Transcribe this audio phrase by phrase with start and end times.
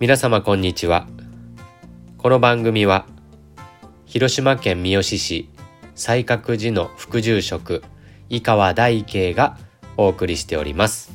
[0.00, 1.08] 皆様こんにちは。
[2.18, 3.04] この番組は
[4.06, 5.50] 広島県三次市
[5.96, 7.82] 西角寺の副住職
[8.28, 9.58] 井川大慶が
[9.96, 11.10] お送りしております。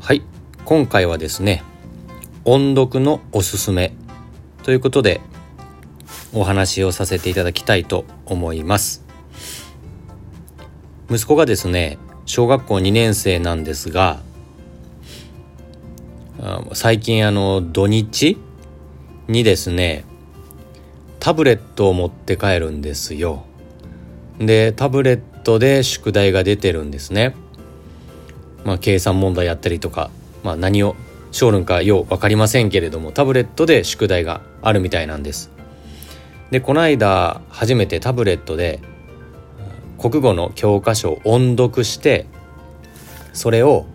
[0.00, 0.22] はい。
[0.64, 1.62] 今回はですね
[2.44, 3.94] 音読のおすすめ
[4.64, 5.20] ということで
[6.32, 9.04] お話をさせていただきたいと思います。
[11.08, 14.18] 息子がですね小学校2年生なんですが
[16.74, 18.36] 最近あの土日
[19.28, 20.04] にですね
[21.18, 23.46] タブレットを持って帰るんですよ。
[24.38, 27.34] でタブレットで宿題が出てるんですね。
[28.64, 30.10] まあ計算問題やったりとか
[30.42, 30.96] まあ何を
[31.32, 35.50] 小論かよう分かりませんけれどもタブレットで宿題があるみたいなんです。
[36.50, 38.80] でこの間初めてタブレットで
[39.98, 42.26] 国語の教科書を音読して
[43.32, 43.86] それを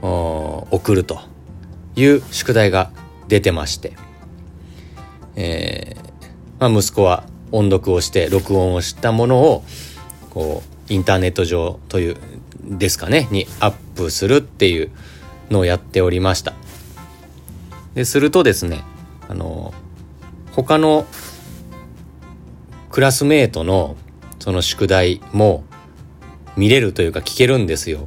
[0.00, 1.31] 送ると。
[1.96, 2.90] いう宿題が
[3.28, 3.92] 出てまして、
[5.36, 6.12] えー
[6.60, 9.64] まあ、息子は音読をして録音をしたものを
[10.30, 12.16] こうインターネット上という
[12.62, 14.90] ですかねにアップするっていう
[15.50, 16.54] のをやっておりました
[17.94, 18.82] でするとですね
[19.28, 19.74] あの
[20.52, 21.06] 他の
[22.90, 23.96] クラスメートの
[24.38, 25.64] その宿題も
[26.56, 28.06] 見れるというか聞けるんですよ。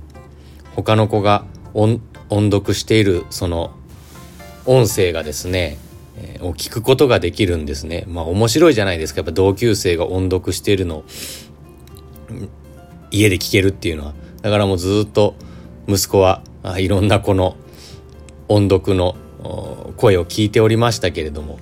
[0.76, 3.72] 他の子が音音読しているその
[4.66, 5.78] 音声がですね、
[6.18, 8.06] えー、を聞くことができるんですね。
[8.08, 9.20] まあ面白いじゃないですか。
[9.20, 11.06] やっぱ同級生が音読しているのを
[13.12, 14.14] 家で聞けるっていうのは。
[14.42, 15.36] だからもうずっと
[15.88, 16.42] 息子は
[16.78, 17.56] いろんな子の
[18.48, 19.16] 音読の
[19.98, 21.60] 声を聞いておりましたけれども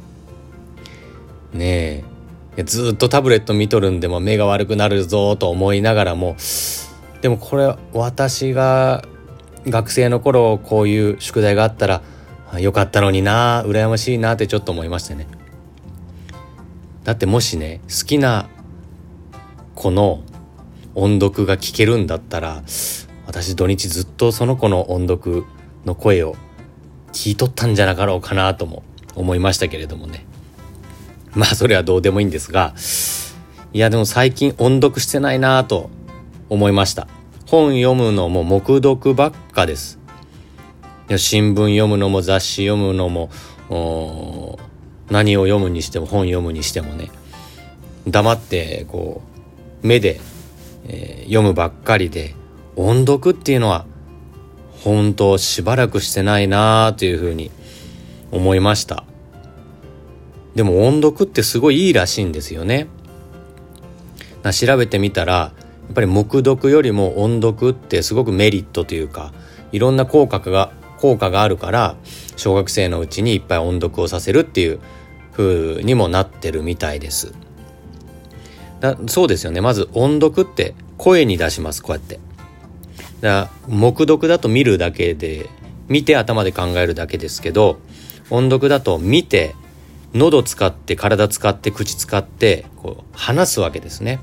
[1.53, 2.03] ね
[2.57, 6.35] えずっとタブレット見とるんでも目が悪くなるぞと思いながらも
[7.21, 9.03] でもこれ私が
[9.67, 12.01] 学生の頃こういう宿題があったら
[12.59, 15.27] よかったのにな羨ましいなってちょっと思いましてね。
[17.03, 18.47] だってもしね好きな
[19.75, 20.23] 子の
[20.95, 22.63] 音読が聞けるんだったら
[23.25, 25.45] 私土日ずっとその子の音読
[25.85, 26.35] の声を
[27.11, 28.83] 聞いとったんじゃなかろうかなとも
[29.15, 30.25] 思いましたけれどもね。
[31.33, 32.75] まあそれはどうでもいいんですが
[33.73, 35.89] いやでも最近音読してないなと
[36.49, 37.07] 思いました。
[37.53, 39.99] 本読むのも黙読ばっかです。
[41.17, 43.29] 新聞読むのも雑誌読むのも
[45.11, 47.11] 何を読むにしても本読むにしてもね。
[48.07, 49.21] 黙ってこ
[49.83, 50.19] う目で、
[50.87, 52.33] えー、読むばっかりで
[52.75, 53.85] 音読っていうのは
[54.83, 57.51] 本当しばらくしてないなあというふうに
[58.31, 59.03] 思いました。
[60.55, 62.87] でも音読ってすごいいいらしいんですよね。
[64.59, 65.51] 調べてみたら
[65.91, 69.33] っぱり黙読よりも音読ってすごくメリットというか
[69.71, 71.97] いろんな効果が効果があるから
[72.37, 74.79] 小学生のうちにいっぱい音読をさせるっていう
[75.33, 77.33] 風にもなってるみたいです。
[78.79, 82.19] だそうですよねまず音読って声に出しますこうやって。
[83.21, 85.49] だ黙読だと見るだけで
[85.87, 87.79] 見て頭で考えるだけですけど
[88.29, 89.55] 音読だと見て
[90.13, 94.19] 喉使って体使って口使ってこう話すわけですね。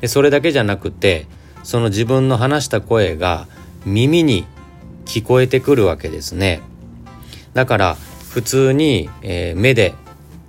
[0.00, 1.26] でそれだけじゃなくて
[1.62, 3.46] その自分の話した声が
[3.84, 4.46] 耳に
[5.04, 6.60] 聞こえてくるわけですね。
[7.54, 7.96] だから
[8.30, 9.94] 普通に、えー、目で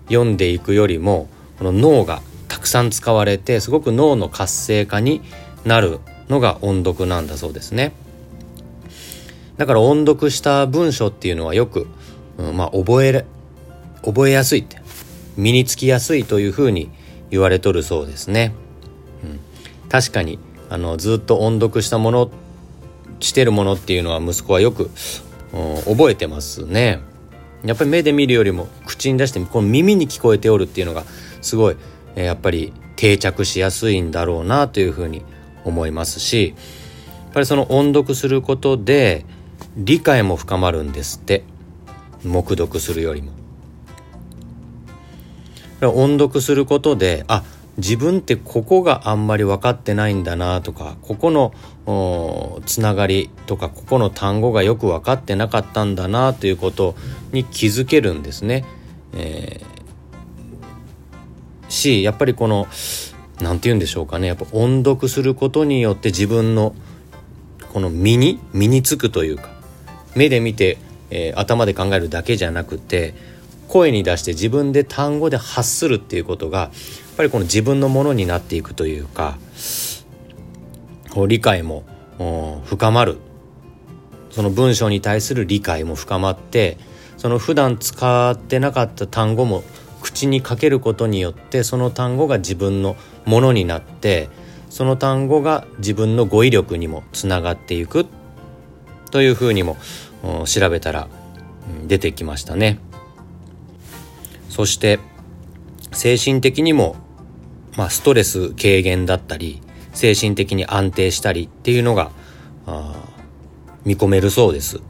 [0.07, 5.21] 読んでいくよりもこの脳がたくさん使われてすごく脳の活性化に
[5.65, 7.93] なるのが音読なんだそうですね。
[9.57, 11.87] だから音読した文章っていうのはよく、
[12.37, 13.25] うん、まあ覚え
[14.03, 14.77] 覚えやすいって
[15.35, 16.89] 身につきやすいというふうに
[17.29, 18.53] 言われとるそうですね。
[19.89, 20.39] 確かに
[20.69, 22.31] あのずっと音読したもの
[23.19, 24.91] してるものっていうのは息子はよく、
[25.53, 26.99] うん、覚えてますね。
[27.63, 31.03] やっぱり目で見るよりも口に出してこの耳に聞こえておるっていうのが
[31.41, 31.77] すごい、
[32.15, 35.23] え、やっぱり定着しやすいんだろうなというふうに
[35.65, 36.53] 思いますし
[37.25, 39.25] やっぱりその音読することで
[39.75, 41.43] 理解も深まるんですって
[42.23, 43.31] 黙読するよりも。
[45.81, 47.43] 音読することであ
[47.77, 51.53] 自分ってここがあんまり分かってないんだなとかここの
[52.65, 56.95] つながりとかここの単語がよく分かってなかったんだなということ
[57.31, 58.65] に気づけるんですね。
[59.13, 62.67] えー、しやっぱりこの
[63.41, 66.75] 何て言うんでしょうかねやっぱ音読することによって自分の
[67.73, 69.49] この身に身につくというか
[70.15, 70.77] 目で見て、
[71.11, 73.13] えー、頭で考えるだけじゃなくて
[73.67, 76.71] 声に出して自分で単語で発するっていうことが
[77.17, 79.37] ぱりこの自分のものになっていくというか
[81.27, 81.83] 理解も
[82.65, 83.17] 深まる
[84.29, 86.77] その文章に対する理解も深まって
[87.17, 89.63] その普段使ってなかった単語も
[90.01, 94.29] 口にかけることによってその単語が自分のものになって
[94.69, 98.05] その単語が自分の語彙力にもつながっていく
[99.09, 99.77] というふうにも
[100.45, 101.07] 調べたら
[101.87, 102.79] 出てきましたね。
[104.49, 104.99] そして
[105.91, 106.95] 精神的にも、
[107.77, 109.61] まあ、ストレス軽減だったり
[109.93, 112.11] 精神的に安定したりっていうのが
[113.85, 114.81] 見込めるそうです。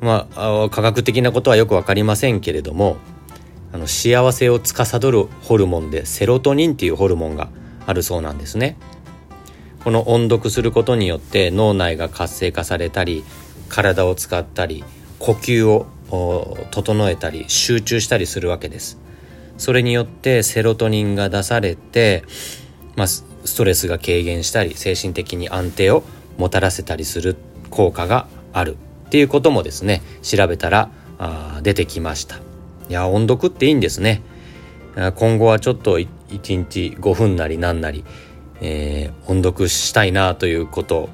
[0.00, 2.96] まあ、科学的なことはよく分かりませんけれども
[3.72, 7.50] あの幸せを司るホルモンでセロトニンっていうホルモンが
[7.86, 8.76] あるそうなんですね。
[9.84, 13.24] この音読することによって脳内が活性化されたり
[13.68, 14.84] 体を使ったり
[15.18, 15.86] 呼吸を
[16.70, 18.98] 整えたり集中したりするわけです。
[19.60, 22.24] それによってセロトニンが出されて、
[22.96, 23.24] まあ、ス
[23.58, 26.02] トレスが軽減したり精神的に安定を
[26.38, 27.36] もたらせたりする
[27.68, 32.36] 効果があるっていうこともですね調べたらあ出てきました。
[32.36, 32.40] い
[32.88, 34.22] や音読っていいんですね。
[35.16, 38.02] 今後はちょっと1日5分なり何なり、
[38.62, 41.10] えー、音読したいなということ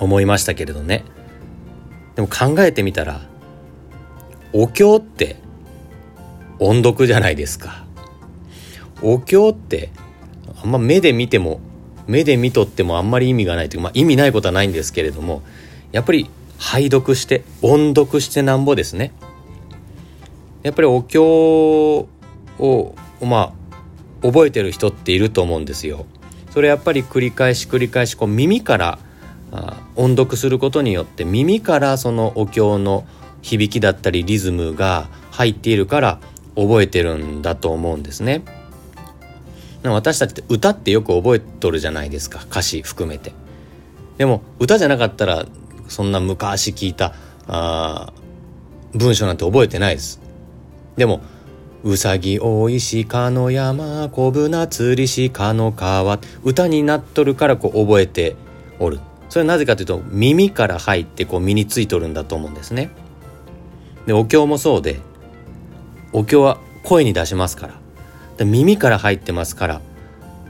[0.00, 1.04] 思いましたけれどね。
[2.16, 3.20] でも考えてみたら
[4.52, 5.45] お経って
[6.58, 7.84] 音読じゃないですか。
[9.02, 9.90] お経って
[10.62, 11.60] あんま目で見ても
[12.06, 15.42] 目で見とってもあんまり意味がないというまあ意味ないことはないんですけれども
[15.92, 19.12] やっぱり拝読して音読してなんぼですね。
[20.62, 21.22] やっぱりお経
[22.58, 23.52] をま
[24.22, 26.06] あ覚えてる人っていると思うんですよ。
[26.50, 28.98] それやっぱり繰り返し繰り返しこう耳から
[29.94, 33.06] 音読することによって耳からそのお経の
[33.42, 36.20] 響きだったりリズムが入っているから
[36.56, 38.42] 覚えてるんだと思うんですね
[39.82, 43.32] 私たちって歌ってよく覚えとるじゃないですか歌詞含めて
[44.18, 45.46] でも歌じゃなかったら
[45.88, 47.14] そんな昔聞いた
[47.46, 48.12] あ
[48.96, 50.20] 文章なんて覚えてないです。
[50.96, 51.20] でも、
[51.84, 58.36] うさぎ大石かの山、小舟釣り鹿の川、歌になっとるからこう覚えて
[58.78, 58.98] おる。
[59.28, 62.90] それはなぜかというと耳から入ってこう身についとるんだと思うんですね。
[64.06, 65.00] で、お経もそうで、
[66.12, 67.74] お経は声に出しますから。
[68.36, 69.80] で耳から入ってますから、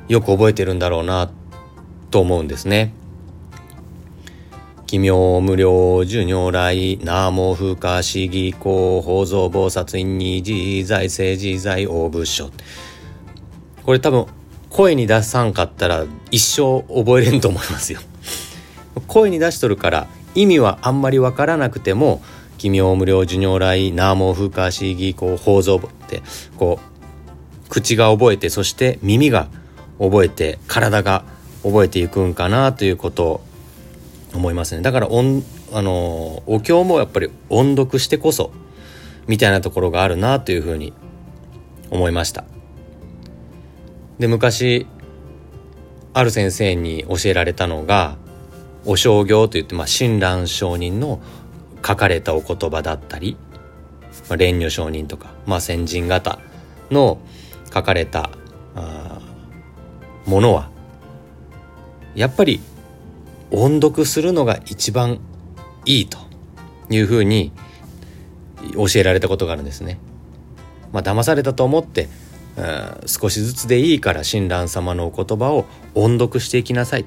[0.08, 1.30] よく覚えてるんだろうな
[2.10, 2.92] と思うんですね。
[4.86, 12.50] 奇妙無料寿如来、南無不可思議公、法蔵菩薩院に自在政自在大仏書。
[13.84, 14.26] これ多分
[14.70, 18.00] 声に出さんかったら一生覚えれんと思いますよ。
[19.08, 22.22] 声に出しとるから意味はあんまりわからなくても
[22.58, 26.22] 奇妙無料寿如来南無不可思議公法蔵って
[26.56, 26.78] こ
[27.66, 29.48] う口が覚えてそして耳が
[29.98, 31.24] 覚えて体が
[31.62, 33.40] 覚えていくんかなということを
[34.34, 34.82] 思いますね。
[34.82, 35.42] だから音
[35.72, 38.52] あのお経もやっぱり音読してこそ
[39.26, 40.92] みたいなところがあるなというふうに
[41.90, 42.44] 思いました。
[44.18, 44.86] で昔
[46.14, 48.16] ある先生に教えられたのが
[48.86, 51.20] お正行といって、まあ、親鸞上人の
[51.86, 53.36] 書かれたお言葉だったり、
[54.28, 56.38] まあ、蓮如上人とか、まあ、先人方
[56.90, 57.18] の
[57.72, 58.30] 書かれた
[60.24, 60.70] ものは
[62.14, 62.60] やっぱり
[63.50, 65.20] 音読するのが一番
[65.84, 66.18] いいと
[66.90, 67.52] いうふうに
[68.74, 70.00] 教えられたことがあるんですね。
[70.92, 72.08] まあ騙されたと思って、
[73.06, 77.04] 少しずつでいいから親鸞様のお言葉を音読していきなさい。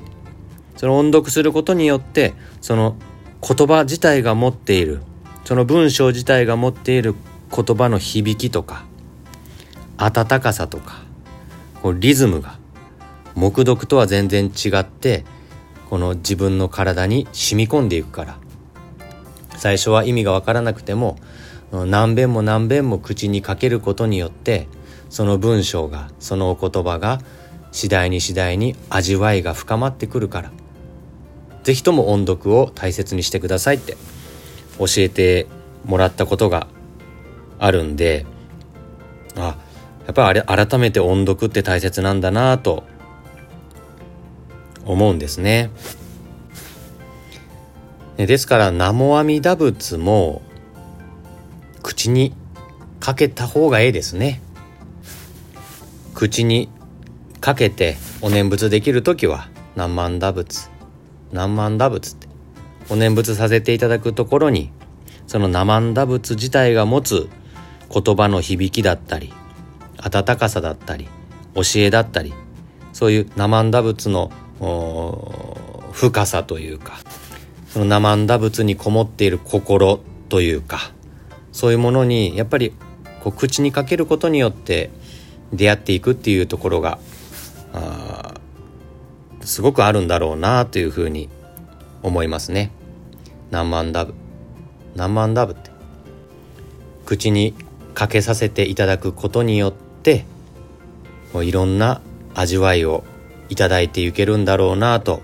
[0.77, 2.95] その音読することによってその
[3.41, 5.01] 言葉自体が持っている。
[5.45, 7.15] その文章自体が持っている
[7.51, 8.85] 言葉の響きとか
[9.97, 11.01] 温かさとか
[11.81, 12.59] こうリズムが
[13.33, 15.25] 黙読とは全然違って
[15.89, 18.37] この自分の体に染み込んでいくから。
[19.57, 21.17] 最初は意味が分からなくても
[21.71, 24.67] 何遍も何遍も口にかけることによって
[25.09, 27.19] その文章がそのお言葉が
[27.71, 30.51] 次第に次第に味わいが深まってくるから。
[31.69, 33.95] 是非とも音読を大切にしてくださいって
[34.79, 35.45] 教えて
[35.85, 36.67] もらったことが
[37.59, 38.25] あるんで
[39.35, 39.55] あ
[40.07, 42.85] やっぱり改めて音読って大切なんだなと
[44.83, 45.69] 思うんですね。
[48.17, 50.41] ですから南無阿弥陀仏も
[51.83, 52.33] 口に
[52.99, 54.41] かけた方がええですね。
[56.15, 56.69] 口に
[57.39, 60.68] かけてお念仏できる時は何万打仏
[61.31, 62.27] 何万打仏って
[62.89, 64.71] お念仏させていただくところに
[65.27, 67.29] その何万打仏自体が持つ
[67.91, 69.33] 言葉の響きだったり
[69.97, 71.07] 温かさだったり
[71.55, 72.33] 教えだったり
[72.93, 74.31] そういう生万打仏の
[75.93, 76.99] 深さというか
[77.69, 80.91] その生んだ仏にこもっている心というか
[81.51, 82.73] そういうものにやっぱり
[83.23, 84.89] こう口にかけることによって
[85.53, 86.99] 出会っていくっていうところが
[87.73, 88.08] あ
[89.49, 91.27] すごくあるんだろうなというふうに
[92.03, 92.71] 思いますね。
[93.49, 94.13] 何万ダブ
[94.95, 95.71] 何万ダブって
[97.07, 97.55] 口に
[97.95, 100.23] かけさせていただくことによって
[101.33, 101.99] もういろんな
[102.35, 103.03] 味わいを
[103.49, 105.23] いただいていけるんだろうなと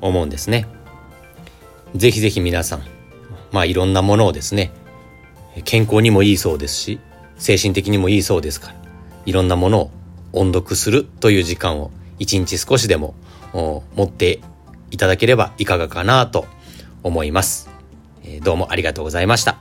[0.00, 0.66] 思うんですね。
[1.94, 2.82] ぜひぜひ皆さん、
[3.52, 4.72] まあいろんなものをですね、
[5.64, 7.00] 健康にもいいそうですし、
[7.38, 8.74] 精神的にもいいそうですから、
[9.24, 9.90] いろんなものを
[10.32, 13.14] 音読するという時間を一日少しでも
[13.52, 14.40] 持って
[14.92, 16.46] いただければいかがかなと
[17.02, 17.68] 思います。
[18.42, 19.59] どうもありがとうございました。